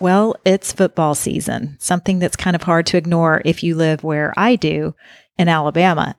[0.00, 4.32] Well, it's football season, something that's kind of hard to ignore if you live where
[4.34, 4.94] I do
[5.36, 6.16] in Alabama.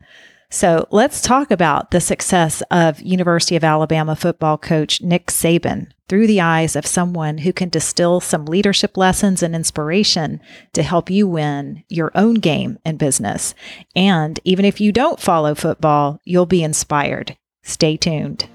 [0.51, 6.27] So let's talk about the success of University of Alabama football coach Nick Saban through
[6.27, 10.41] the eyes of someone who can distill some leadership lessons and inspiration
[10.73, 13.55] to help you win your own game in business.
[13.95, 17.35] And even if you don't follow football, you'll be inspired.
[17.63, 18.47] Stay tuned.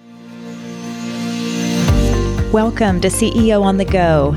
[2.52, 4.36] Welcome to CEO on the Go,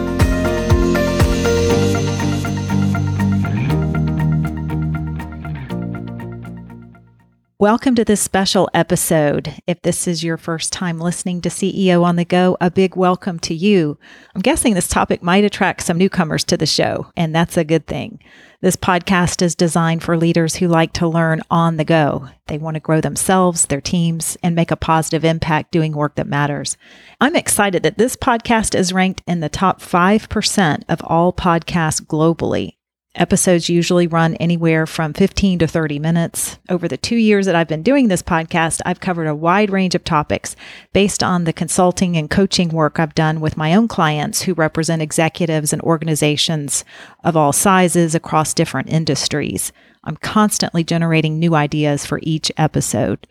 [7.61, 9.53] Welcome to this special episode.
[9.67, 13.37] If this is your first time listening to CEO on the Go, a big welcome
[13.41, 13.99] to you.
[14.33, 17.85] I'm guessing this topic might attract some newcomers to the show, and that's a good
[17.85, 18.17] thing.
[18.61, 22.29] This podcast is designed for leaders who like to learn on the go.
[22.47, 26.25] They want to grow themselves, their teams, and make a positive impact doing work that
[26.25, 26.77] matters.
[27.19, 32.77] I'm excited that this podcast is ranked in the top 5% of all podcasts globally.
[33.15, 36.57] Episodes usually run anywhere from 15 to 30 minutes.
[36.69, 39.95] Over the two years that I've been doing this podcast, I've covered a wide range
[39.95, 40.55] of topics
[40.93, 45.01] based on the consulting and coaching work I've done with my own clients who represent
[45.01, 46.85] executives and organizations
[47.21, 49.73] of all sizes across different industries.
[50.05, 53.27] I'm constantly generating new ideas for each episode.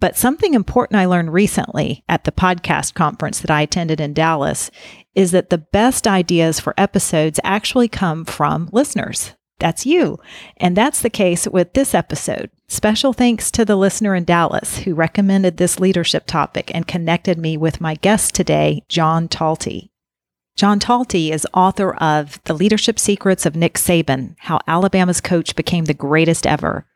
[0.00, 4.70] But something important I learned recently at the podcast conference that I attended in Dallas
[5.14, 9.34] is that the best ideas for episodes actually come from listeners.
[9.58, 10.18] That's you.
[10.56, 12.50] And that's the case with this episode.
[12.66, 17.58] Special thanks to the listener in Dallas who recommended this leadership topic and connected me
[17.58, 19.90] with my guest today, John Talty.
[20.56, 25.84] John Talty is author of The Leadership Secrets of Nick Saban How Alabama's Coach Became
[25.84, 26.86] the Greatest Ever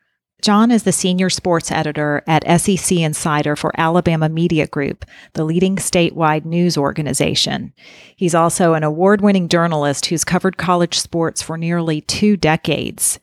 [0.44, 5.76] John is the senior sports editor at SEC Insider for Alabama Media Group, the leading
[5.76, 7.72] statewide news organization.
[8.14, 13.18] He's also an award winning journalist who's covered college sports for nearly two decades.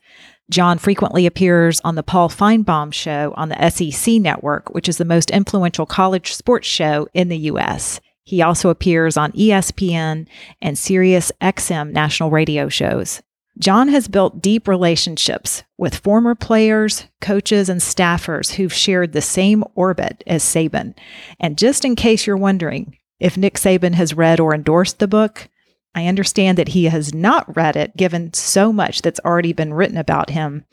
[0.50, 5.04] John frequently appears on the Paul Finebaum Show on the SEC Network, which is the
[5.04, 8.00] most influential college sports show in the U.S.
[8.24, 10.26] He also appears on ESPN
[10.60, 13.22] and Sirius XM national radio shows.
[13.58, 19.62] John has built deep relationships with former players, coaches, and staffers who've shared the same
[19.74, 20.94] orbit as Saban.
[21.38, 25.48] And just in case you're wondering if Nick Saban has read or endorsed the book,
[25.94, 29.98] I understand that he has not read it given so much that's already been written
[29.98, 30.64] about him.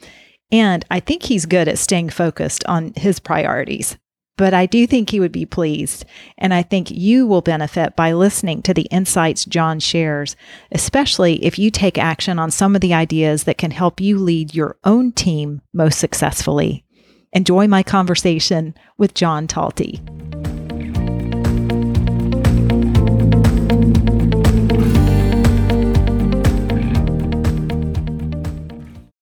[0.52, 3.98] And I think he's good at staying focused on his priorities
[4.40, 6.06] but I do think he would be pleased.
[6.38, 10.38] And I think you will benefit by listening to the insights John shares,
[10.72, 14.56] especially if you take action on some of the ideas that can help you lead
[14.56, 16.86] your own team most successfully.
[17.34, 20.00] Enjoy my conversation with John Talty.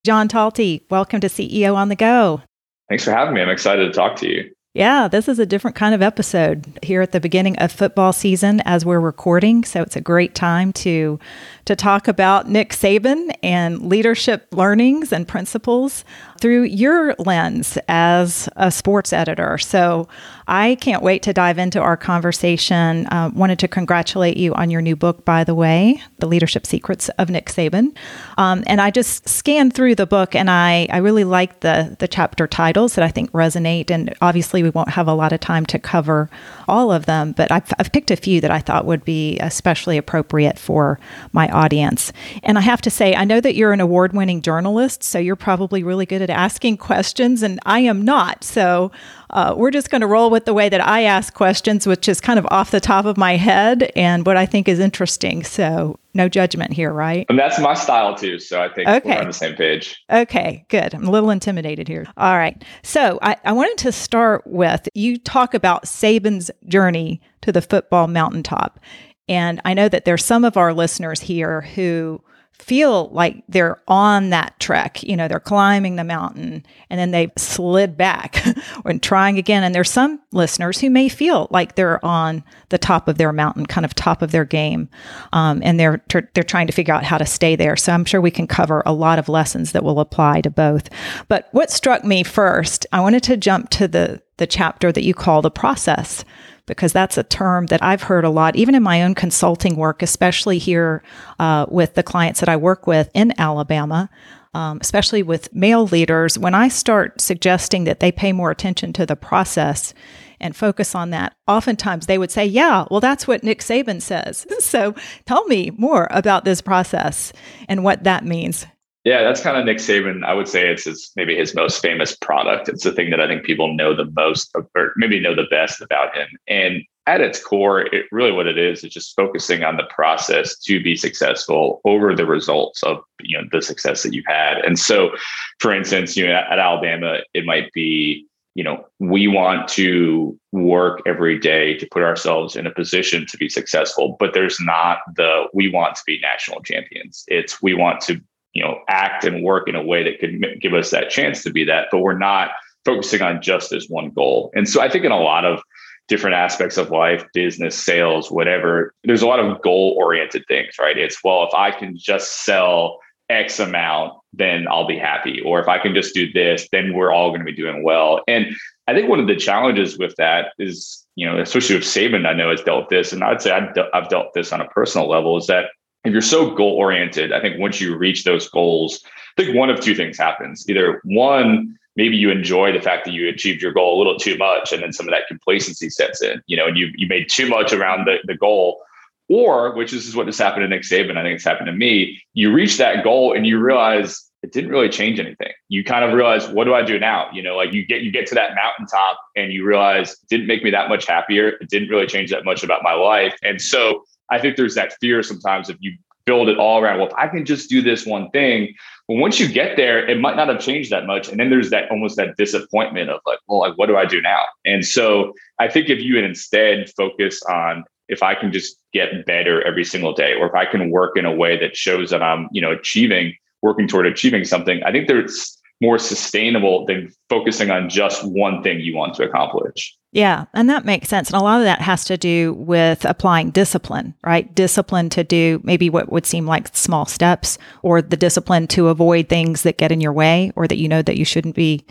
[0.06, 2.44] John Talty, welcome to CEO on the Go.
[2.88, 3.42] Thanks for having me.
[3.42, 4.52] I'm excited to talk to you.
[4.78, 8.62] Yeah, this is a different kind of episode here at the beginning of football season
[8.64, 9.64] as we're recording.
[9.64, 11.20] So it's a great time to
[11.68, 16.06] to talk about Nick Saban and leadership learnings and principles
[16.40, 19.58] through your lens as a sports editor.
[19.58, 20.08] So
[20.48, 23.06] I can't wait to dive into our conversation.
[23.08, 27.10] Uh, wanted to congratulate you on your new book, by the way, The Leadership Secrets
[27.18, 27.96] of Nick Saban.
[28.38, 32.08] Um, and I just scanned through the book and I, I really like the, the
[32.08, 33.92] chapter titles that I think resonate.
[33.92, 36.30] And obviously, we won't have a lot of time to cover
[36.68, 39.98] all of them, but I've, I've picked a few that I thought would be especially
[39.98, 41.00] appropriate for
[41.34, 42.14] my audience.
[42.44, 45.36] And I have to say, I know that you're an award winning journalist, so you're
[45.36, 48.44] probably really good at asking questions, and I am not.
[48.44, 48.92] So
[49.32, 52.22] uh, we're just going to roll with the way that I ask questions, which is
[52.22, 55.44] kind of off the top of my head and what I think is interesting.
[55.44, 57.26] So no judgment here, right?
[57.30, 58.40] And that's my style too.
[58.40, 59.10] So I think okay.
[59.10, 60.02] we're on the same page.
[60.10, 60.94] Okay, good.
[60.94, 62.08] I'm a little intimidated here.
[62.18, 62.64] All right.
[62.84, 68.08] So I, I wanted to start with you talk about Saban's journey to the football
[68.08, 68.80] mountaintop.
[69.30, 72.22] And I know that there's some of our listeners here who
[72.60, 75.04] feel like they're on that trek.
[75.04, 78.44] You know, they're climbing the mountain and then they slid back
[78.86, 79.64] and trying again.
[79.64, 83.66] And there's some listeners who may feel like they're on the top of their mountain,
[83.66, 84.90] kind of top of their game,
[85.34, 86.04] um, and they're
[86.34, 87.76] they're trying to figure out how to stay there.
[87.76, 90.90] So I'm sure we can cover a lot of lessons that will apply to both.
[91.28, 95.14] But what struck me first, I wanted to jump to the the chapter that you
[95.14, 96.24] call the process
[96.68, 100.04] because that's a term that I've heard a lot, even in my own consulting work,
[100.04, 101.02] especially here
[101.40, 104.10] uh, with the clients that I work with in Alabama.
[104.54, 109.06] Um, especially with male leaders, when I start suggesting that they pay more attention to
[109.06, 109.94] the process
[110.40, 114.48] and focus on that, oftentimes they would say, Yeah, well, that's what Nick Saban says.
[114.60, 117.32] So tell me more about this process
[117.68, 118.66] and what that means.
[119.08, 120.26] Yeah, that's kind of Nick Saban.
[120.26, 122.68] I would say it's his, maybe his most famous product.
[122.68, 125.80] It's the thing that I think people know the most, or maybe know the best
[125.80, 126.28] about him.
[126.50, 130.60] And at its core, it really what it is is just focusing on the process
[130.64, 134.58] to be successful over the results of you know the success that you've had.
[134.58, 135.12] And so,
[135.60, 138.26] for instance, you know at Alabama, it might be
[138.56, 143.38] you know we want to work every day to put ourselves in a position to
[143.38, 148.02] be successful but there's not the we want to be national champions it's we want
[148.02, 148.20] to
[148.58, 151.52] you know act and work in a way that could give us that chance to
[151.52, 152.50] be that but we're not
[152.86, 154.52] focusing on just this one goal.
[154.56, 155.62] And so i think in a lot of
[156.08, 160.98] different aspects of life business sales whatever there's a lot of goal oriented things right?
[160.98, 163.00] It's well if i can just sell
[163.30, 165.40] x amount then i'll be happy.
[165.42, 168.22] Or if i can just do this then we're all going to be doing well.
[168.28, 168.48] And
[168.88, 172.34] i think one of the challenges with that is you know especially with saban i
[172.34, 174.62] know has dealt with this and i'd say i've, de- I've dealt with this on
[174.62, 175.66] a personal level is that
[176.08, 179.04] if you're so goal oriented, I think once you reach those goals,
[179.38, 180.66] I think one of two things happens.
[180.70, 184.38] Either one, maybe you enjoy the fact that you achieved your goal a little too
[184.38, 187.28] much, and then some of that complacency sets in, you know, and you you made
[187.30, 188.82] too much around the, the goal.
[189.30, 192.22] Or, which is what has happened to Nick Saban, I think it's happened to me,
[192.34, 195.52] you reach that goal and you realize it didn't really change anything.
[195.68, 197.30] You kind of realize, what do I do now?
[197.34, 200.48] You know, like you get you get to that mountaintop and you realize it didn't
[200.48, 201.50] make me that much happier.
[201.60, 203.36] It didn't really change that much about my life.
[203.44, 207.08] And so I think there's that fear sometimes if you build it all around, well,
[207.08, 208.76] if I can just do this one thing,
[209.08, 211.30] well, once you get there, it might not have changed that much.
[211.30, 214.22] And then there's that almost that disappointment of like, well, like, what do I do
[214.22, 214.44] now?
[214.66, 219.66] And so I think if you instead focus on if I can just get better
[219.66, 222.48] every single day, or if I can work in a way that shows that I'm,
[222.52, 227.90] you know, achieving, working toward achieving something, I think there's more sustainable than focusing on
[227.90, 229.96] just one thing you want to accomplish.
[230.12, 231.30] Yeah, and that makes sense.
[231.30, 234.54] And a lot of that has to do with applying discipline, right?
[234.56, 239.30] Discipline to do maybe what would seem like small steps, or the discipline to avoid
[239.30, 241.86] things that get in your way or that you know that you shouldn't be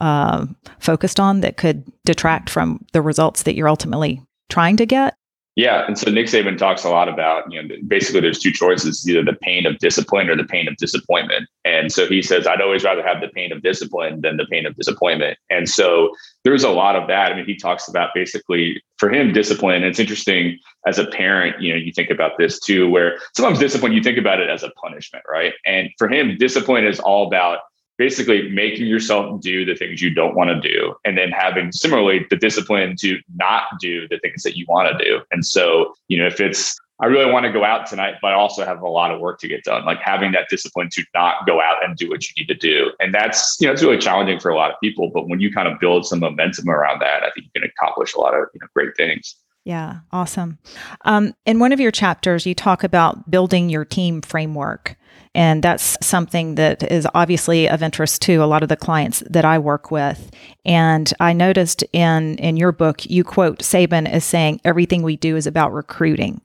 [0.00, 0.46] uh,
[0.78, 5.16] focused on that could detract from the results that you're ultimately trying to get.
[5.54, 9.06] Yeah, and so Nick Saban talks a lot about you know basically there's two choices
[9.06, 11.46] either the pain of discipline or the pain of disappointment.
[11.64, 14.64] And so he says I'd always rather have the pain of discipline than the pain
[14.64, 15.36] of disappointment.
[15.50, 16.14] And so
[16.44, 17.32] there's a lot of that.
[17.32, 19.82] I mean, he talks about basically for him discipline.
[19.82, 23.92] it's interesting as a parent, you know, you think about this too, where sometimes discipline
[23.92, 25.52] you think about it as a punishment, right?
[25.66, 27.58] And for him, discipline is all about
[28.02, 32.26] basically making yourself do the things you don't want to do and then having similarly
[32.30, 36.18] the discipline to not do the things that you want to do and so you
[36.18, 38.88] know if it's i really want to go out tonight but i also have a
[38.88, 41.96] lot of work to get done like having that discipline to not go out and
[41.96, 44.56] do what you need to do and that's you know it's really challenging for a
[44.56, 47.46] lot of people but when you kind of build some momentum around that i think
[47.46, 50.58] you can accomplish a lot of you know great things yeah, awesome.
[51.04, 54.96] Um, in one of your chapters, you talk about building your team framework.
[55.34, 59.44] And that's something that is obviously of interest to a lot of the clients that
[59.44, 60.30] I work with.
[60.64, 65.36] And I noticed in, in your book, you quote Saban as saying, everything we do
[65.36, 66.42] is about recruiting.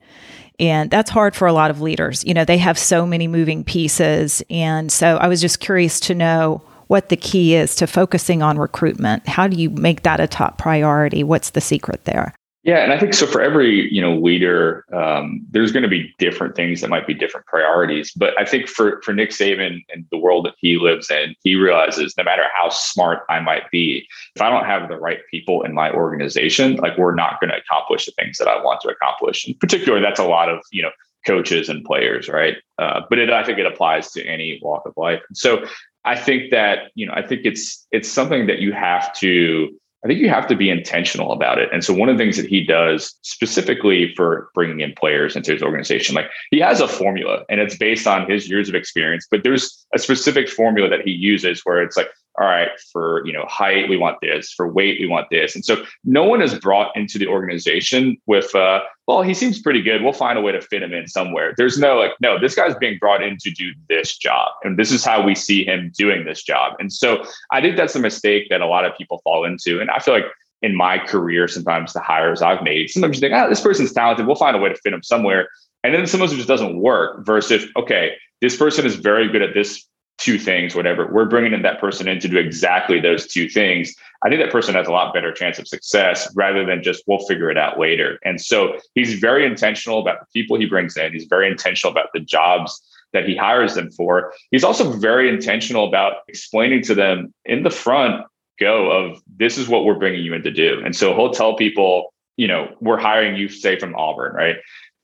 [0.58, 2.24] And that's hard for a lot of leaders.
[2.24, 4.42] You know, they have so many moving pieces.
[4.48, 8.58] And so I was just curious to know what the key is to focusing on
[8.58, 9.28] recruitment.
[9.28, 11.22] How do you make that a top priority?
[11.22, 12.34] What's the secret there?
[12.68, 13.26] Yeah, and I think so.
[13.26, 17.14] For every you know leader, um, there's going to be different things that might be
[17.14, 18.12] different priorities.
[18.12, 21.54] But I think for for Nick Saban and the world that he lives in, he
[21.54, 24.06] realizes no matter how smart I might be,
[24.36, 27.56] if I don't have the right people in my organization, like we're not going to
[27.56, 29.48] accomplish the things that I want to accomplish.
[29.48, 30.90] In particular, that's a lot of you know
[31.26, 32.58] coaches and players, right?
[32.78, 35.22] Uh, but it, I think it applies to any walk of life.
[35.32, 35.64] So
[36.04, 39.70] I think that you know I think it's it's something that you have to
[40.04, 41.70] I think you have to be intentional about it.
[41.72, 45.52] And so one of the things that he does specifically for bringing in players into
[45.52, 49.26] his organization, like he has a formula and it's based on his years of experience,
[49.28, 52.08] but there's a specific formula that he uses where it's like,
[52.40, 55.64] all right, for you know height we want this, for weight we want this, and
[55.64, 60.02] so no one is brought into the organization with, uh, well, he seems pretty good.
[60.02, 61.54] We'll find a way to fit him in somewhere.
[61.56, 64.92] There's no like, no, this guy's being brought in to do this job, and this
[64.92, 66.74] is how we see him doing this job.
[66.78, 69.90] And so I think that's a mistake that a lot of people fall into, and
[69.90, 70.26] I feel like
[70.60, 74.26] in my career, sometimes the hires I've made, sometimes you think, ah, this person's talented.
[74.26, 75.48] We'll find a way to fit him somewhere.
[75.84, 78.12] And then sometimes it just doesn't work versus, okay,
[78.42, 79.86] this person is very good at this
[80.18, 81.06] two things, whatever.
[81.10, 83.94] We're bringing in that person in to do exactly those two things.
[84.24, 87.24] I think that person has a lot better chance of success rather than just we'll
[87.26, 88.18] figure it out later.
[88.24, 91.12] And so he's very intentional about the people he brings in.
[91.12, 92.82] He's very intentional about the jobs
[93.12, 94.32] that he hires them for.
[94.50, 98.26] He's also very intentional about explaining to them in the front
[98.58, 100.82] go of this is what we're bringing you in to do.
[100.84, 104.56] And so he'll tell people, you know, we're hiring you, say from Auburn, right?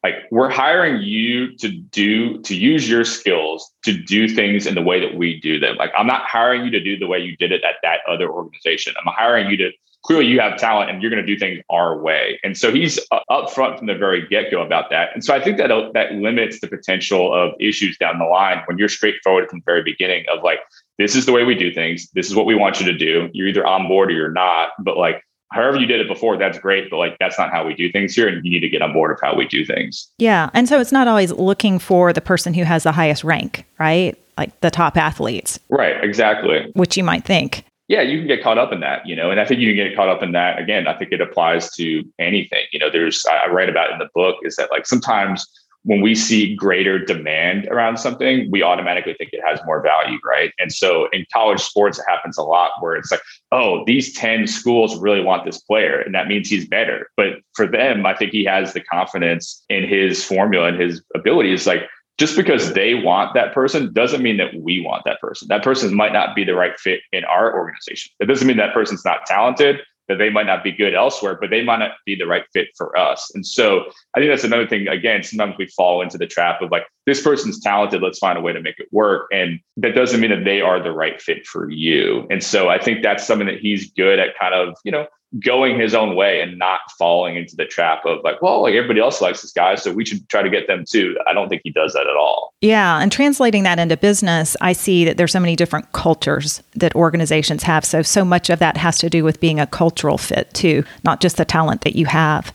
[0.05, 4.83] Like we're hiring you to do to use your skills to do things in the
[4.83, 5.77] way that we do them.
[5.77, 8.31] Like i'm not hiring you to do the way you did it at that other
[8.31, 8.95] organization.
[8.99, 9.71] I'm hiring you to
[10.05, 12.39] clearly you have talent and you're going to do things our way.
[12.45, 15.09] And so he's uh, upfront from the very get-go about that.
[15.15, 18.63] And so i think that uh, that limits the potential of issues down the line
[18.67, 20.61] when you're straightforward from the very beginning of like
[20.99, 22.09] this is the way we do things.
[22.15, 23.31] This is what we want you to do.
[23.33, 24.69] You're either on board or you're not.
[24.79, 27.75] But like however you did it before, that's great, but like that's not how we
[27.75, 28.29] do things here.
[28.29, 30.09] And you need to get on board of how we do things.
[30.19, 30.51] Yeah.
[30.55, 34.19] And so it's not always looking for the person who has the highest rank, right?
[34.37, 35.61] Like the top athletes.
[35.69, 36.71] Right, exactly.
[36.75, 37.65] Which you might think.
[37.87, 39.77] Yeah, you can get caught up in that, you know, and I think you can
[39.77, 40.59] get caught up in that.
[40.59, 42.65] Again, I think it applies to anything.
[42.73, 45.47] You know, there's I write about in the book is that like sometimes
[45.85, 50.51] when we see greater demand around something, we automatically think it has more value, right?
[50.59, 53.21] And so in college sports, it happens a lot where it's like,
[53.53, 57.11] oh, these 10 schools really want this player, and that means he's better.
[57.17, 61.67] But for them, I think he has the confidence in his formula and his abilities.
[61.67, 61.83] Like,
[62.17, 65.49] just because they want that person doesn't mean that we want that person.
[65.49, 68.13] That person might not be the right fit in our organization.
[68.21, 71.51] It doesn't mean that person's not talented that they might not be good elsewhere, but
[71.51, 73.31] they might not be the right fit for us.
[73.35, 73.85] And so
[74.15, 74.87] I think that's another thing.
[74.89, 78.41] Again, sometimes we fall into the trap of like, this person's talented, let's find a
[78.41, 79.29] way to make it work.
[79.33, 82.27] And that doesn't mean that they are the right fit for you.
[82.31, 85.07] And so I think that's something that he's good at kind of, you know,
[85.41, 89.01] going his own way and not falling into the trap of like, well, like everybody
[89.01, 91.17] else likes this guy, so we should try to get them too.
[91.29, 92.53] I don't think he does that at all.
[92.61, 93.01] Yeah.
[93.01, 97.63] And translating that into business, I see that there's so many different cultures that organizations
[97.65, 97.85] have.
[97.85, 101.21] So, so much of that has to do with being a cultural fit too, not
[101.21, 102.53] just the talent that you have.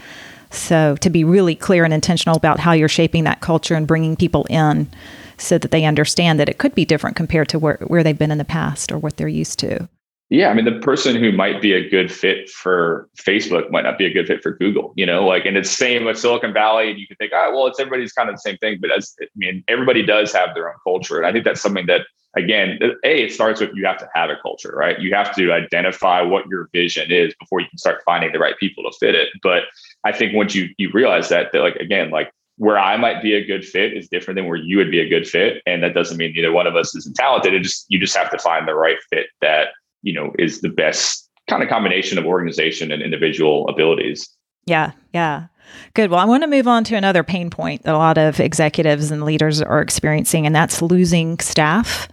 [0.52, 4.16] So, to be really clear and intentional about how you're shaping that culture and bringing
[4.16, 4.90] people in
[5.38, 8.32] so that they understand that it could be different compared to where, where they've been
[8.32, 9.88] in the past or what they're used to.
[10.30, 13.98] Yeah, I mean, the person who might be a good fit for Facebook might not
[13.98, 14.94] be a good fit for Google.
[14.96, 16.92] You know, like, and it's same with Silicon Valley.
[16.92, 18.78] And you can think, oh, well, it's everybody's kind of the same thing.
[18.80, 21.88] But as I mean, everybody does have their own culture, and I think that's something
[21.88, 22.02] that,
[22.36, 25.00] again, a it starts with you have to have a culture, right?
[25.00, 28.58] You have to identify what your vision is before you can start finding the right
[28.60, 29.30] people to fit it.
[29.42, 29.64] But
[30.04, 33.34] I think once you you realize that, that like again, like where I might be
[33.34, 35.96] a good fit is different than where you would be a good fit, and that
[35.96, 37.56] doesn't mean either one of us isn't talented.
[37.56, 39.70] It just you just have to find the right fit that
[40.02, 44.30] you know is the best kind of combination of organization and individual abilities.
[44.66, 45.48] Yeah yeah.
[45.94, 46.10] Good.
[46.10, 49.12] Well i want to move on to another pain point that a lot of executives
[49.12, 52.08] and leaders are experiencing and that's losing staff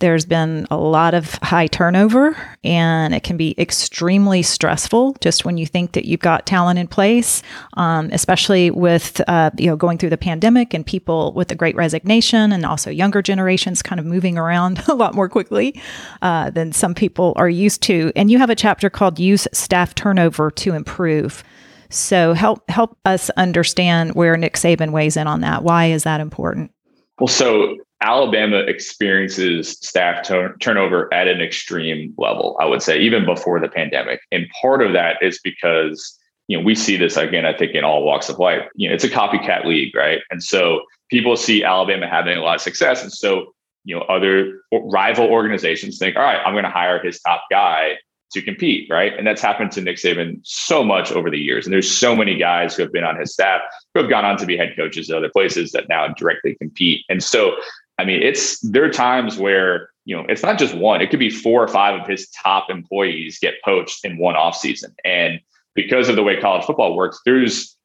[0.00, 5.56] there's been a lot of high turnover, and it can be extremely stressful just when
[5.56, 7.42] you think that you've got talent in place,
[7.74, 11.76] um, especially with uh, you know going through the pandemic and people with the Great
[11.76, 15.80] Resignation, and also younger generations kind of moving around a lot more quickly
[16.22, 18.12] uh, than some people are used to.
[18.16, 21.44] And you have a chapter called "Use Staff Turnover to Improve."
[21.90, 25.62] So help help us understand where Nick Saban weighs in on that.
[25.62, 26.70] Why is that important?
[27.18, 30.26] Well, so Alabama experiences staff
[30.60, 34.20] turnover at an extreme level, I would say, even before the pandemic.
[34.32, 37.84] And part of that is because, you know, we see this again, I think, in
[37.84, 38.66] all walks of life.
[38.74, 40.20] You know, it's a copycat league, right?
[40.30, 40.80] And so
[41.10, 43.02] people see Alabama having a lot of success.
[43.02, 43.52] And so,
[43.84, 47.96] you know, other rival organizations think, all right, I'm going to hire his top guy
[48.32, 49.16] to compete, right?
[49.18, 51.66] And that's happened to Nick Saban so much over the years.
[51.66, 53.60] And there's so many guys who have been on his staff
[53.92, 57.04] who have gone on to be head coaches at other places that now directly compete.
[57.08, 57.56] And so
[58.00, 61.18] I mean, it's there are times where you know it's not just one; it could
[61.18, 65.38] be four or five of his top employees get poached in one off season, and
[65.74, 67.76] because of the way college football works, there's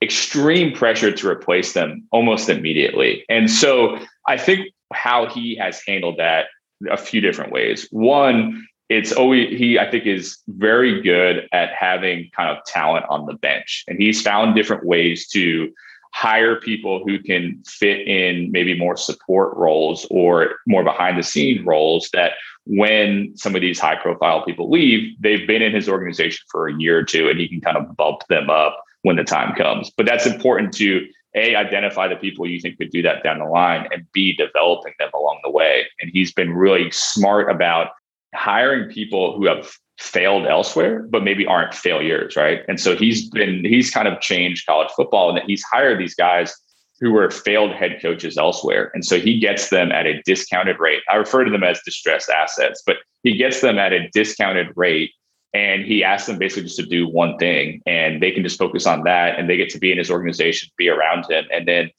[0.00, 3.24] extreme pressure to replace them almost immediately.
[3.28, 6.46] And so, I think how he has handled that
[6.88, 7.88] a few different ways.
[7.90, 13.26] One, it's always he I think is very good at having kind of talent on
[13.26, 15.72] the bench, and he's found different ways to
[16.14, 21.66] hire people who can fit in maybe more support roles or more behind the scenes
[21.66, 22.34] roles that
[22.66, 26.74] when some of these high profile people leave, they've been in his organization for a
[26.78, 29.90] year or two and he can kind of bump them up when the time comes.
[29.96, 31.04] But that's important to
[31.34, 34.92] a identify the people you think could do that down the line and b developing
[35.00, 37.88] them along the way and he's been really smart about
[38.36, 42.62] hiring people who have failed elsewhere, but maybe aren't failures, right?
[42.68, 46.14] And so he's been he's kind of changed college football and that he's hired these
[46.14, 46.54] guys
[47.00, 48.90] who were failed head coaches elsewhere.
[48.94, 51.02] And so he gets them at a discounted rate.
[51.08, 55.10] I refer to them as distressed assets, but he gets them at a discounted rate.
[55.52, 58.86] And he asks them basically just to do one thing and they can just focus
[58.86, 61.44] on that and they get to be in his organization, be around him.
[61.52, 61.90] And then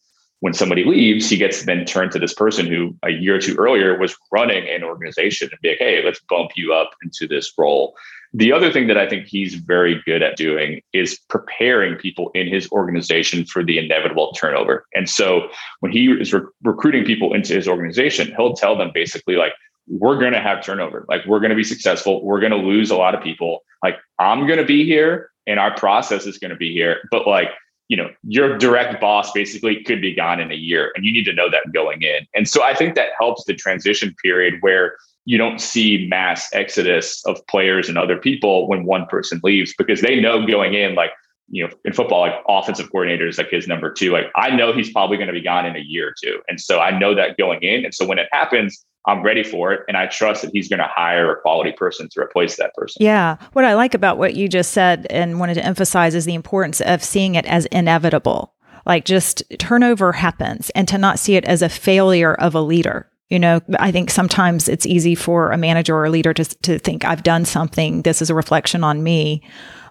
[0.42, 3.56] when somebody leaves, he gets then turned to this person who a year or two
[3.56, 7.52] earlier was running an organization and be like, hey, let's bump you up into this
[7.58, 7.96] role.
[8.34, 12.48] The other thing that I think he's very good at doing is preparing people in
[12.48, 14.86] his organization for the inevitable turnover.
[14.94, 15.48] And so
[15.80, 19.54] when he is re- recruiting people into his organization, he'll tell them basically, like,
[19.88, 21.06] we're going to have turnover.
[21.08, 22.26] Like, we're going to be successful.
[22.26, 23.64] We're going to lose a lot of people.
[23.82, 27.08] Like, I'm going to be here and our process is going to be here.
[27.12, 27.52] But, like,
[27.88, 31.26] you know, your direct boss basically could be gone in a year and you need
[31.26, 32.26] to know that going in.
[32.34, 37.24] And so I think that helps the transition period where you don't see mass exodus
[37.26, 41.12] of players and other people when one person leaves because they know going in like
[41.48, 44.12] you know in football like offensive coordinators like his number two.
[44.12, 46.42] Like i know he's probably going to be gone in a year or two.
[46.48, 47.86] And so i know that going in.
[47.86, 50.80] And so when it happens i'm ready for it and i trust that he's going
[50.80, 53.04] to hire a quality person to replace that person.
[53.04, 53.38] Yeah.
[53.54, 56.82] What i like about what you just said and wanted to emphasize is the importance
[56.82, 58.54] of seeing it as inevitable.
[58.86, 63.10] Like just turnover happens and to not see it as a failure of a leader
[63.30, 66.78] you know, I think sometimes it's easy for a manager or a leader to, to
[66.78, 69.42] think, I've done something, this is a reflection on me.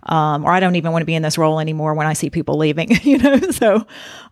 [0.06, 2.28] Um, or I don't even want to be in this role anymore when I see
[2.28, 3.38] people leaving, you know.
[3.50, 3.86] So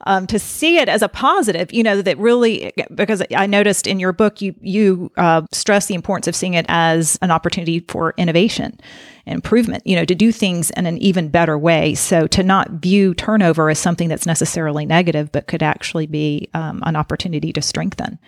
[0.07, 3.99] um, to see it as a positive, you know, that really because I noticed in
[3.99, 8.15] your book you you uh, stress the importance of seeing it as an opportunity for
[8.17, 8.79] innovation,
[9.27, 11.95] improvement, you know, to do things in an even better way.
[11.95, 16.83] So to not view turnover as something that's necessarily negative, but could actually be um,
[16.85, 18.19] an opportunity to strengthen.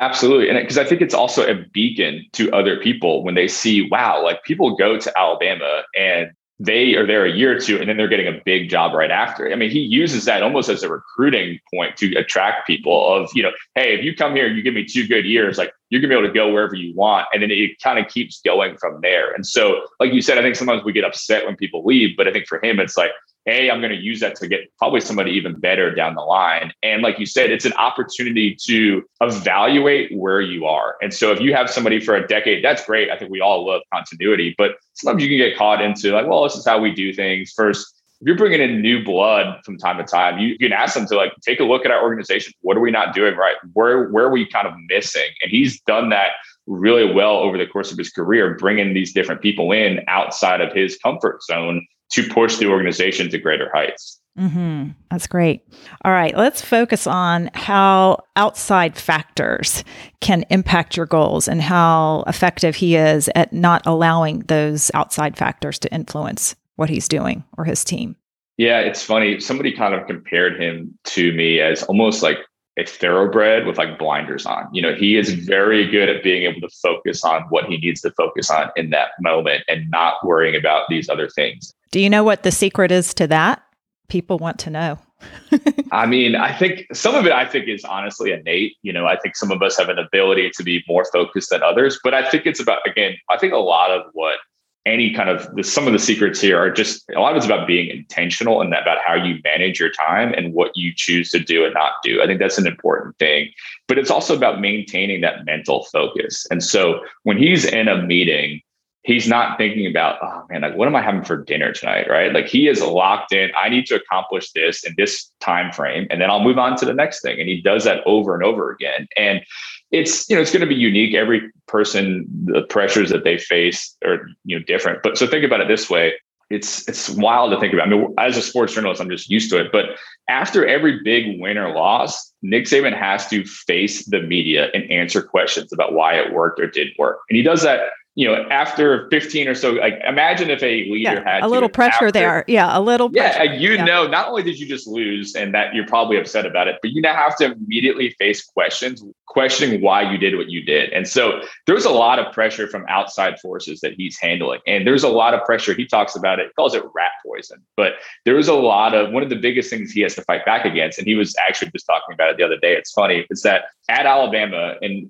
[0.00, 0.48] Absolutely.
[0.48, 4.22] And because I think it's also a beacon to other people when they see, wow,
[4.24, 6.30] like people go to Alabama and
[6.60, 9.10] they are there a year or two and then they're getting a big job right
[9.10, 9.50] after.
[9.50, 13.42] I mean, he uses that almost as a recruiting point to attract people of, you
[13.42, 16.02] know, hey, if you come here and you give me two good years, like you're
[16.02, 17.26] gonna be able to go wherever you want.
[17.32, 19.32] And then it kind of keeps going from there.
[19.32, 22.28] And so, like you said, I think sometimes we get upset when people leave, but
[22.28, 23.10] I think for him, it's like,
[23.46, 26.72] hey, I'm going to use that to get probably somebody even better down the line.
[26.82, 30.96] And like you said, it's an opportunity to evaluate where you are.
[31.00, 33.10] And so if you have somebody for a decade, that's great.
[33.10, 36.44] I think we all love continuity, but sometimes you can get caught into like, well,
[36.44, 37.52] this is how we do things.
[37.56, 41.06] First, if you're bringing in new blood from time to time, you, can ask them
[41.06, 42.52] to like take a look at our organization.
[42.60, 43.56] What are we not doing right?
[43.72, 45.28] Where where are we kind of missing?
[45.42, 46.32] And he's done that
[46.66, 50.70] really well over the course of his career, bringing these different people in outside of
[50.74, 54.20] his comfort zone to push the organization to greater heights.
[54.38, 54.90] Mm-hmm.
[55.10, 55.62] That's great.
[56.04, 59.84] All right, let's focus on how outside factors
[60.20, 65.78] can impact your goals and how effective he is at not allowing those outside factors
[65.80, 68.16] to influence what he's doing or his team.
[68.56, 69.40] Yeah, it's funny.
[69.40, 72.38] Somebody kind of compared him to me as almost like
[72.78, 74.68] a thoroughbred with like blinders on.
[74.72, 78.00] You know, he is very good at being able to focus on what he needs
[78.02, 81.74] to focus on in that moment and not worrying about these other things.
[81.90, 83.62] Do you know what the secret is to that?
[84.08, 84.98] People want to know.
[85.92, 88.76] I mean, I think some of it I think is honestly innate.
[88.82, 91.62] You know, I think some of us have an ability to be more focused than
[91.62, 94.38] others, but I think it's about again, I think a lot of what
[94.86, 97.46] any kind of the, some of the secrets here are just a lot of it's
[97.46, 101.38] about being intentional and about how you manage your time and what you choose to
[101.38, 102.22] do and not do.
[102.22, 103.50] I think that's an important thing,
[103.88, 106.46] but it's also about maintaining that mental focus.
[106.50, 108.62] And so when he's in a meeting,
[109.02, 112.06] he's not thinking about, oh man, like what am I having for dinner tonight?
[112.08, 112.32] Right.
[112.32, 113.50] Like he is locked in.
[113.56, 116.86] I need to accomplish this in this time frame, and then I'll move on to
[116.86, 117.38] the next thing.
[117.38, 119.08] And he does that over and over again.
[119.16, 119.42] And
[119.90, 121.14] it's you know it's going to be unique.
[121.14, 125.02] Every person, the pressures that they face are you know different.
[125.02, 126.14] But so think about it this way.
[126.48, 127.86] It's it's wild to think about.
[127.86, 129.70] I mean, as a sports journalist, I'm just used to it.
[129.72, 129.84] But
[130.28, 135.22] after every big win or loss, Nick Saban has to face the media and answer
[135.22, 137.20] questions about why it worked or didn't work.
[137.28, 137.80] And he does that
[138.16, 141.68] you know, after 15 or so, like imagine if a leader yeah, had a little
[141.68, 142.44] pressure after, there.
[142.48, 143.84] Yeah, a little Yeah, you yeah.
[143.84, 146.90] know, not only did you just lose and that you're probably upset about it, but
[146.90, 150.90] you now have to immediately face questions, questioning why you did what you did.
[150.90, 154.60] And so there's a lot of pressure from outside forces that he's handling.
[154.66, 155.72] And there's a lot of pressure.
[155.72, 157.62] He talks about it, he calls it rat poison.
[157.76, 157.92] But
[158.24, 160.64] there was a lot of one of the biggest things he has to fight back
[160.64, 160.98] against.
[160.98, 162.74] And he was actually just talking about it the other day.
[162.74, 165.08] It's funny, is that at Alabama, and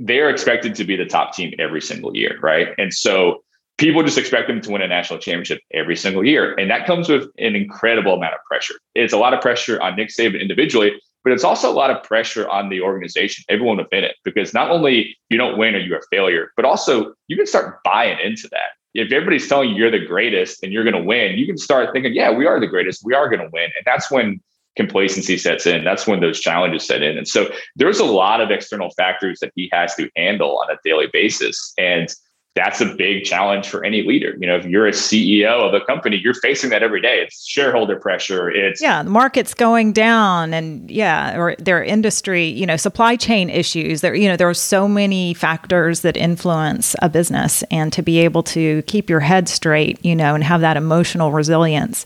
[0.00, 2.68] they're expected to be the top team every single year, right?
[2.78, 3.44] And so
[3.76, 6.54] people just expect them to win a national championship every single year.
[6.54, 8.74] And that comes with an incredible amount of pressure.
[8.94, 12.02] It's a lot of pressure on Nick Saban individually, but it's also a lot of
[12.02, 15.98] pressure on the organization, everyone within it, because not only you don't win or you're
[15.98, 18.70] a failure, but also you can start buying into that.
[18.94, 21.90] If everybody's telling you you're the greatest and you're going to win, you can start
[21.92, 23.02] thinking, yeah, we are the greatest.
[23.04, 23.64] We are going to win.
[23.76, 24.40] And that's when
[24.76, 25.84] complacency sets in.
[25.84, 27.18] That's when those challenges set in.
[27.18, 30.78] And so there's a lot of external factors that he has to handle on a
[30.84, 31.72] daily basis.
[31.78, 32.08] And
[32.56, 34.36] that's a big challenge for any leader.
[34.40, 37.20] You know, if you're a CEO of a company, you're facing that every day.
[37.20, 38.50] It's shareholder pressure.
[38.50, 43.50] It's yeah, the market's going down, and yeah, or their industry, you know, supply chain
[43.50, 44.00] issues.
[44.00, 48.18] There, you know, there are so many factors that influence a business, and to be
[48.18, 52.04] able to keep your head straight, you know, and have that emotional resilience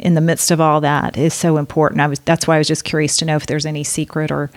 [0.00, 2.00] in the midst of all that is so important.
[2.00, 4.50] I was that's why I was just curious to know if there's any secret or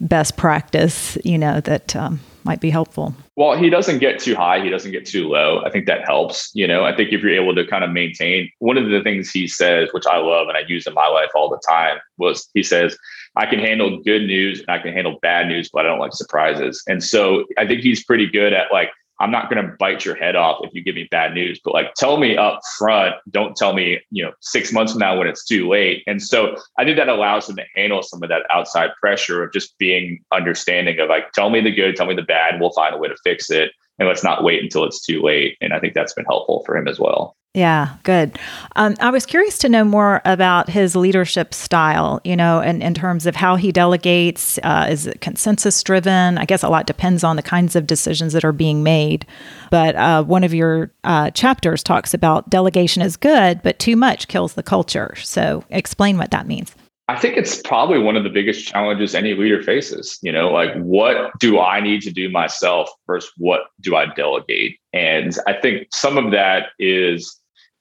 [0.00, 3.14] best practice, you know, that um, might be helpful.
[3.36, 4.60] Well, he doesn't get too high.
[4.60, 5.62] He doesn't get too low.
[5.64, 6.50] I think that helps.
[6.54, 9.30] You know, I think if you're able to kind of maintain one of the things
[9.30, 12.48] he says, which I love and I use in my life all the time, was
[12.54, 12.98] he says,
[13.36, 16.14] I can handle good news and I can handle bad news, but I don't like
[16.14, 16.82] surprises.
[16.88, 20.14] And so I think he's pretty good at like I'm not going to bite your
[20.14, 23.16] head off if you give me bad news, but like tell me up front.
[23.30, 26.04] Don't tell me, you know, six months from now when it's too late.
[26.06, 29.52] And so I think that allows them to handle some of that outside pressure of
[29.52, 32.60] just being understanding of like, tell me the good, tell me the bad.
[32.60, 33.72] We'll find a way to fix it.
[33.98, 35.56] And let's not wait until it's too late.
[35.60, 37.36] And I think that's been helpful for him as well.
[37.54, 38.38] Yeah, good.
[38.76, 42.94] Um, I was curious to know more about his leadership style, you know, and in
[42.94, 44.58] terms of how he delegates.
[44.62, 46.38] Uh, is it consensus driven?
[46.38, 49.26] I guess a lot depends on the kinds of decisions that are being made.
[49.70, 54.28] But uh, one of your uh, chapters talks about delegation is good, but too much
[54.28, 55.14] kills the culture.
[55.16, 56.76] So explain what that means.
[57.08, 60.18] I think it's probably one of the biggest challenges any leader faces.
[60.22, 64.78] You know, like what do I need to do myself versus what do I delegate?
[64.92, 67.40] And I think some of that is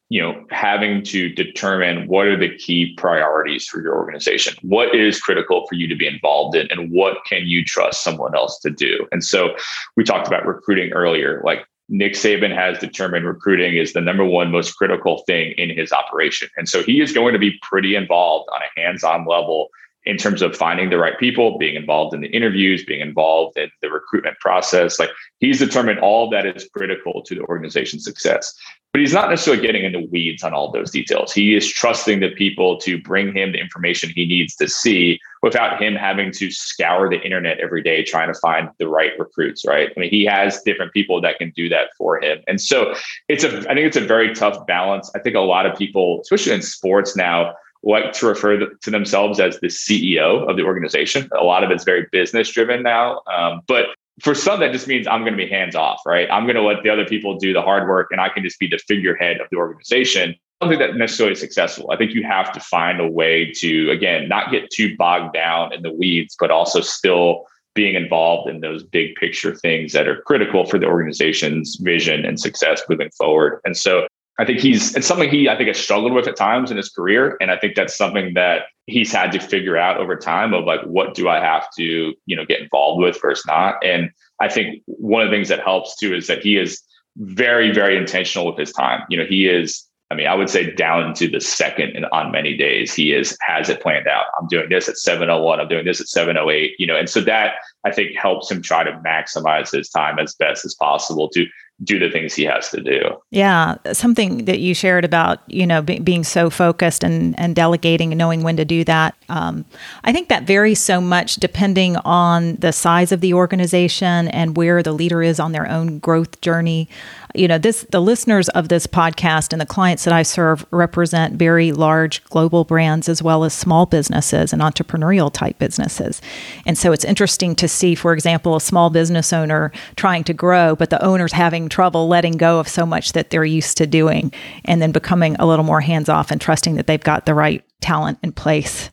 [0.10, 5.20] you know having to determine what are the key priorities for your organization what is
[5.20, 8.70] critical for you to be involved in and what can you trust someone else to
[8.70, 9.50] do and so
[9.98, 14.52] we talked about recruiting earlier like Nick Saban has determined recruiting is the number one
[14.52, 16.50] most critical thing in his operation.
[16.58, 19.70] And so he is going to be pretty involved on a hands on level
[20.08, 23.70] in terms of finding the right people, being involved in the interviews, being involved in
[23.82, 25.00] the recruitment process.
[25.00, 28.58] Like he's determined all that is critical to the organization's success.
[28.94, 31.34] But he's not necessarily getting into weeds on all those details.
[31.34, 35.80] He is trusting the people to bring him the information he needs to see without
[35.80, 39.92] him having to scour the internet every day trying to find the right recruits, right?
[39.96, 42.40] I mean, he has different people that can do that for him.
[42.48, 42.96] And so
[43.28, 45.12] it's a I think it's a very tough balance.
[45.14, 47.54] I think a lot of people, especially in sports now,
[47.88, 51.30] like to refer to themselves as the CEO of the organization.
[51.40, 53.22] A lot of it's very business driven now.
[53.32, 53.88] Um, but
[54.22, 56.28] for some, that just means I'm going to be hands off, right?
[56.32, 58.60] I'm going to let the other people do the hard work and I can just
[58.60, 60.36] be the figurehead of the organization.
[60.60, 61.92] I don't think that necessarily successful.
[61.92, 65.72] I think you have to find a way to, again, not get too bogged down
[65.72, 67.46] in the weeds, but also still
[67.76, 72.40] being involved in those big picture things that are critical for the organization's vision and
[72.40, 73.62] success moving forward.
[73.66, 74.08] And so
[74.40, 76.90] I think he's it's something he I think has struggled with at times in his
[76.90, 80.66] career, and I think that's something that he's had to figure out over time of
[80.66, 83.84] like what do I have to you know get involved with versus not.
[83.84, 86.82] And I think one of the things that helps too is that he is
[87.18, 89.04] very very intentional with his time.
[89.10, 92.32] You know, he is I mean, I would say down to the second and on
[92.32, 94.26] many days, he is has it planned out.
[94.40, 97.56] I'm doing this at 701, I'm doing this at 708, you know, and so that
[97.84, 101.46] I think helps him try to maximize his time as best as possible to
[101.84, 103.02] do the things he has to do.
[103.30, 108.12] Yeah, something that you shared about you know be, being so focused and and delegating
[108.12, 109.16] and knowing when to do that.
[109.30, 109.66] Um,
[110.04, 114.82] I think that varies so much depending on the size of the organization and where
[114.82, 116.90] the leader is on their own growth journey
[117.38, 121.36] you know this the listeners of this podcast and the clients that I serve represent
[121.36, 126.22] very large global brands as well as small businesses and entrepreneurial type businesses.
[126.66, 130.76] And so it's interesting to see for example a small business owner trying to grow
[130.76, 134.32] but the owner's having trouble letting go of so much that they're used to doing
[134.66, 137.64] and then becoming a little more hands off and trusting that they've got the right
[137.82, 138.90] talent in place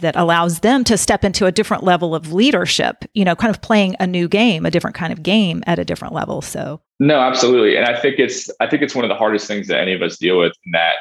[0.00, 3.60] that allows them to step into a different level of leadership, you know, kind of
[3.60, 6.42] playing a new game, a different kind of game at a different level.
[6.42, 7.76] So No, absolutely.
[7.76, 10.02] And I think it's I think it's one of the hardest things that any of
[10.02, 10.96] us deal with in that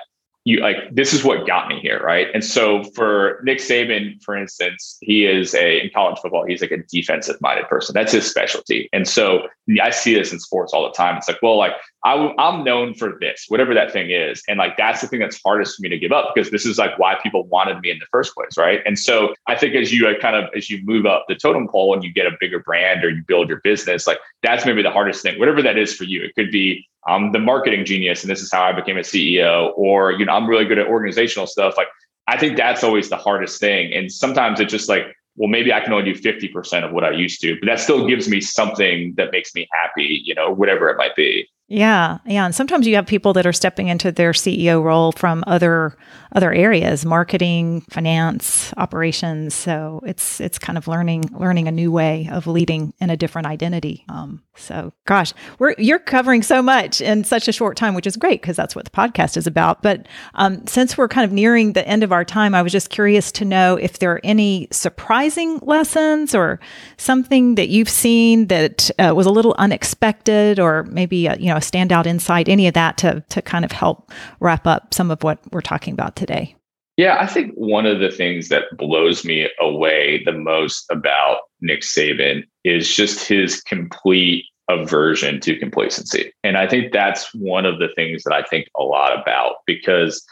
[0.46, 2.28] you like this is what got me here, right?
[2.34, 6.72] And so for Nick Saban, for instance, he is a in college football, he's like
[6.72, 7.94] a defensive minded person.
[7.94, 8.90] That's his specialty.
[8.92, 9.48] And so
[9.82, 11.18] I see this in sports all the time.
[11.18, 11.74] It's like, well, like
[12.06, 14.44] I, I'm known for this, whatever that thing is.
[14.50, 16.78] And like, that's the thing that's hardest for me to give up because this is
[16.78, 18.58] like why people wanted me in the first place.
[18.58, 18.82] Right.
[18.86, 21.68] And so I think as you uh, kind of, as you move up the totem
[21.70, 24.82] pole and you get a bigger brand or you build your business, like that's maybe
[24.82, 26.22] the hardest thing, whatever that is for you.
[26.24, 29.72] It could be, I'm the marketing genius and this is how I became a CEO,
[29.76, 31.76] or, you know, I'm really good at organizational stuff.
[31.78, 31.88] Like,
[32.28, 33.94] I think that's always the hardest thing.
[33.94, 35.04] And sometimes it's just like,
[35.36, 38.08] well, maybe I can only do 50% of what I used to, but that still
[38.08, 41.48] gives me something that makes me happy, you know, whatever it might be.
[41.70, 45.44] Yeah, yeah, and sometimes you have people that are stepping into their CEO role from
[45.48, 45.98] other
[46.34, 49.54] other areas, marketing, finance, operations.
[49.54, 53.48] So it's it's kind of learning learning a new way of leading in a different
[53.48, 54.04] identity.
[54.10, 58.18] Um, so, gosh, we're you're covering so much in such a short time, which is
[58.18, 59.82] great because that's what the podcast is about.
[59.82, 62.90] But um, since we're kind of nearing the end of our time, I was just
[62.90, 66.60] curious to know if there are any surprising lessons or
[66.98, 71.53] something that you've seen that uh, was a little unexpected, or maybe a, you know
[71.58, 75.24] a standout insight, any of that to to kind of help wrap up some of
[75.24, 76.56] what we're talking about today.
[76.96, 81.82] Yeah, I think one of the things that blows me away the most about Nick
[81.82, 86.32] Saban is just his complete aversion to complacency.
[86.44, 90.24] And I think that's one of the things that I think a lot about because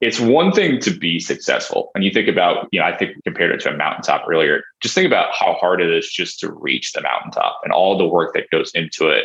[0.00, 1.90] it's one thing to be successful.
[1.94, 4.62] And you think about, you know, I think compared it to a mountaintop earlier.
[4.82, 8.06] Just think about how hard it is just to reach the mountaintop and all the
[8.06, 9.24] work that goes into it.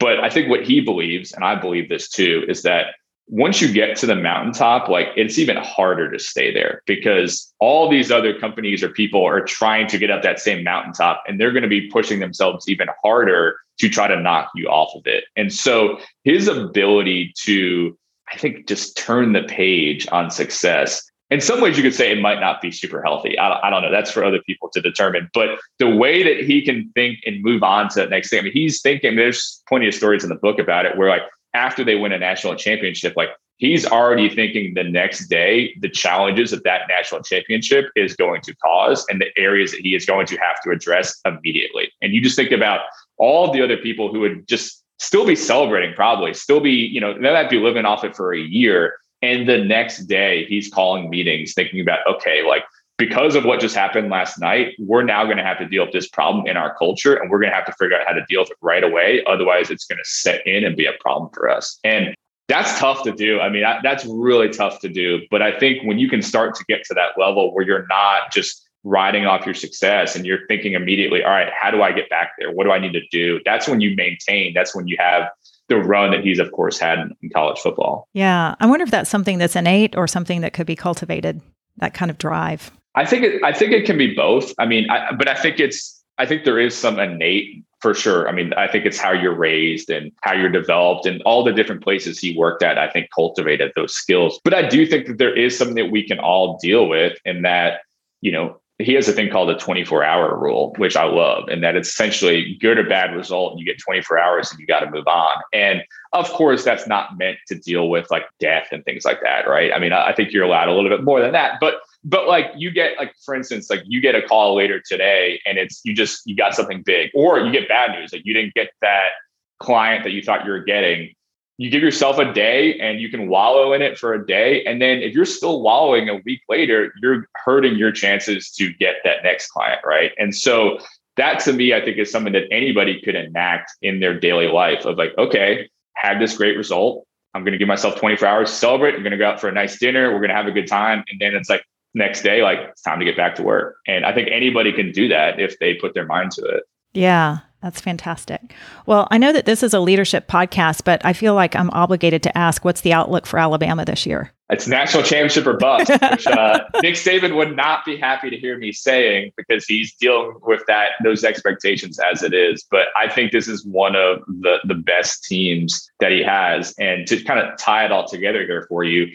[0.00, 2.94] But I think what he believes, and I believe this too, is that
[3.28, 7.88] once you get to the mountaintop, like it's even harder to stay there because all
[7.88, 11.52] these other companies or people are trying to get up that same mountaintop and they're
[11.52, 15.24] going to be pushing themselves even harder to try to knock you off of it.
[15.36, 17.96] And so his ability to,
[18.32, 21.09] I think, just turn the page on success.
[21.30, 23.38] In some ways, you could say it might not be super healthy.
[23.38, 23.90] I don't, I don't know.
[23.90, 25.30] That's for other people to determine.
[25.32, 28.42] But the way that he can think and move on to the next thing, I
[28.42, 31.22] mean, he's thinking, there's plenty of stories in the book about it where, like,
[31.54, 36.50] after they win a national championship, like he's already thinking the next day the challenges
[36.50, 40.26] that that national championship is going to cause and the areas that he is going
[40.26, 41.92] to have to address immediately.
[42.02, 42.80] And you just think about
[43.18, 47.14] all the other people who would just still be celebrating, probably still be, you know,
[47.14, 48.94] they might be living off it for a year.
[49.22, 52.64] And the next day he's calling meetings thinking about, okay, like
[52.98, 55.92] because of what just happened last night, we're now going to have to deal with
[55.92, 58.24] this problem in our culture and we're going to have to figure out how to
[58.28, 59.24] deal with it right away.
[59.26, 61.78] Otherwise, it's going to set in and be a problem for us.
[61.82, 62.14] And
[62.48, 63.40] that's tough to do.
[63.40, 65.20] I mean, that's really tough to do.
[65.30, 68.32] But I think when you can start to get to that level where you're not
[68.32, 72.10] just riding off your success and you're thinking immediately, all right, how do I get
[72.10, 72.50] back there?
[72.50, 73.40] What do I need to do?
[73.44, 75.28] That's when you maintain, that's when you have
[75.70, 78.06] the run that he's of course had in college football.
[78.12, 78.54] Yeah.
[78.60, 81.40] I wonder if that's something that's innate or something that could be cultivated,
[81.78, 82.70] that kind of drive.
[82.94, 84.52] I think it, I think it can be both.
[84.58, 88.28] I mean, I, but I think it's I think there is some innate for sure.
[88.28, 91.52] I mean, I think it's how you're raised and how you're developed and all the
[91.52, 94.38] different places he worked at, I think cultivated those skills.
[94.44, 97.42] But I do think that there is something that we can all deal with and
[97.46, 97.80] that,
[98.20, 101.62] you know, he has a thing called a 24 hour rule, which I love, and
[101.62, 103.58] that it's essentially good or bad result.
[103.58, 105.36] You get 24 hours and you got to move on.
[105.52, 109.48] And of course, that's not meant to deal with like death and things like that,
[109.48, 109.72] right?
[109.72, 112.46] I mean, I think you're allowed a little bit more than that, but but like
[112.56, 115.94] you get like for instance, like you get a call later today and it's you
[115.94, 119.10] just you got something big, or you get bad news, like you didn't get that
[119.58, 121.14] client that you thought you were getting
[121.60, 124.64] you give yourself a day and you can wallow in it for a day.
[124.64, 128.94] And then if you're still wallowing a week later, you're hurting your chances to get
[129.04, 129.82] that next client.
[129.84, 130.12] Right.
[130.16, 130.78] And so
[131.18, 134.86] that to me, I think is something that anybody could enact in their daily life
[134.86, 137.06] of like, okay, had this great result.
[137.34, 138.94] I'm going to give myself 24 hours to celebrate.
[138.94, 140.10] I'm going to go out for a nice dinner.
[140.14, 141.04] We're going to have a good time.
[141.10, 143.76] And then it's like next day, like it's time to get back to work.
[143.86, 146.62] And I think anybody can do that if they put their mind to it.
[146.94, 148.54] Yeah, that's fantastic.
[148.86, 152.22] Well, I know that this is a leadership podcast, but I feel like I'm obligated
[152.22, 154.32] to ask what's the outlook for Alabama this year?
[154.48, 158.58] It's national championship or bust, which uh, Nick Saban would not be happy to hear
[158.58, 162.64] me saying because he's dealing with that those expectations as it is.
[162.68, 166.74] But I think this is one of the the best teams that he has.
[166.78, 169.06] And to kind of tie it all together here for you,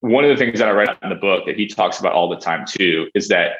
[0.00, 2.28] one of the things that I write in the book that he talks about all
[2.28, 3.56] the time too is that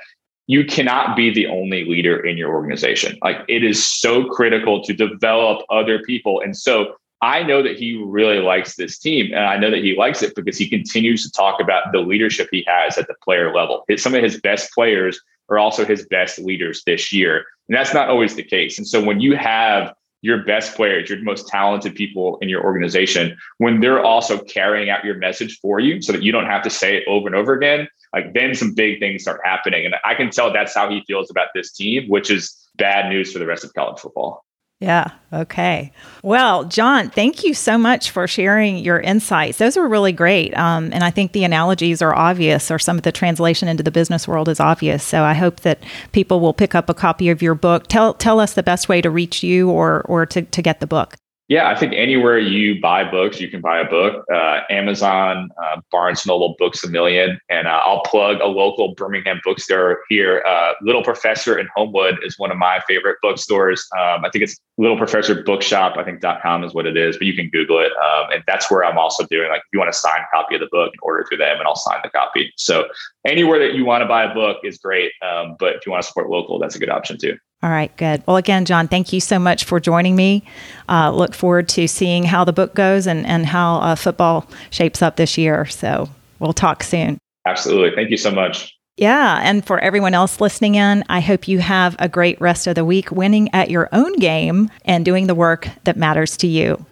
[0.49, 3.19] you cannot be the only leader in your organization.
[3.23, 6.41] Like it is so critical to develop other people.
[6.41, 9.27] And so I know that he really likes this team.
[9.35, 12.49] And I know that he likes it because he continues to talk about the leadership
[12.51, 13.85] he has at the player level.
[13.97, 17.45] Some of his best players are also his best leaders this year.
[17.69, 18.79] And that's not always the case.
[18.79, 23.37] And so when you have your best players, your most talented people in your organization,
[23.59, 26.71] when they're also carrying out your message for you so that you don't have to
[26.71, 29.85] say it over and over again, like then some big things start happening.
[29.85, 33.33] And I can tell that's how he feels about this team, which is bad news
[33.33, 34.45] for the rest of college football.
[34.81, 35.11] Yeah.
[35.33, 35.93] Okay.
[36.23, 39.59] Well, John, thank you so much for sharing your insights.
[39.59, 40.57] Those were really great.
[40.57, 43.91] Um, and I think the analogies are obvious, or some of the translation into the
[43.91, 45.03] business world is obvious.
[45.03, 47.89] So I hope that people will pick up a copy of your book.
[47.89, 50.87] Tell tell us the best way to reach you or or to, to get the
[50.87, 51.17] book.
[51.49, 54.23] Yeah, I think anywhere you buy books, you can buy a book.
[54.31, 59.41] Uh, Amazon, uh, Barnes Noble, Books a Million, and uh, I'll plug a local Birmingham
[59.43, 60.45] bookstore here.
[60.47, 63.89] Uh, Little Professor in Homewood is one of my favorite bookstores.
[63.99, 65.97] Um, I think it's Little Professor Bookshop.
[65.97, 68.71] I think .com is what it is, but you can Google it, um, and that's
[68.71, 69.49] where I'm also doing.
[69.49, 71.77] Like, if you want a signed copy of the book, order through them, and I'll
[71.77, 72.53] sign the copy.
[72.59, 72.89] So
[73.27, 76.03] anywhere that you want to buy a book is great, um, but if you want
[76.03, 77.39] to support local, that's a good option too.
[77.63, 78.23] All right, good.
[78.27, 80.45] Well, again, John, thank you so much for joining me.
[80.89, 85.03] Uh, look forward to seeing how the book goes and, and how uh, football shapes
[85.03, 85.67] up this year.
[85.67, 87.19] So we'll talk soon.
[87.47, 87.97] Absolutely.
[87.97, 88.79] Thank you so much.
[88.97, 89.41] Yeah.
[89.43, 92.85] And for everyone else listening in, I hope you have a great rest of the
[92.85, 96.85] week winning at your own game and doing the work that matters to you.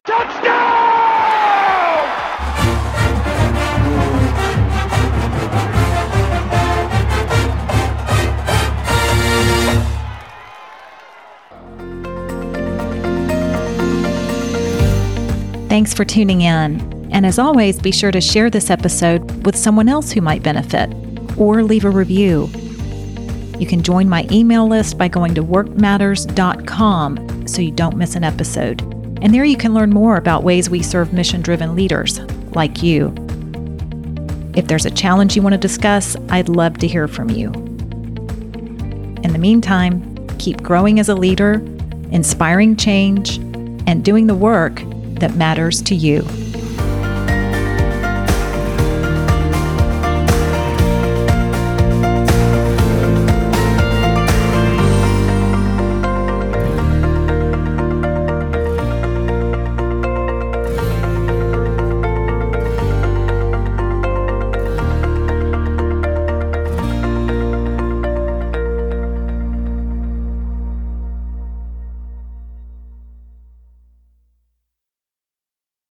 [15.76, 16.80] Thanks for tuning in.
[17.12, 20.90] And as always, be sure to share this episode with someone else who might benefit
[21.36, 22.48] or leave a review.
[23.58, 28.24] You can join my email list by going to workmatters.com so you don't miss an
[28.24, 28.80] episode.
[29.20, 32.20] And there you can learn more about ways we serve mission driven leaders
[32.54, 33.12] like you.
[34.54, 37.52] If there's a challenge you want to discuss, I'd love to hear from you.
[39.22, 41.56] In the meantime, keep growing as a leader,
[42.10, 43.36] inspiring change,
[43.86, 44.82] and doing the work
[45.20, 46.26] that matters to you.